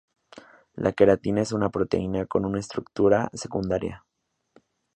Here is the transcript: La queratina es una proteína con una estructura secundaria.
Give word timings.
La 0.87 0.93
queratina 0.93 1.41
es 1.43 1.51
una 1.51 1.69
proteína 1.69 2.25
con 2.25 2.43
una 2.47 2.59
estructura 2.59 3.29
secundaria. 3.35 4.03